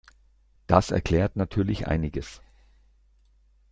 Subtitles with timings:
[0.65, 2.41] Das erklärt natürlich einiges.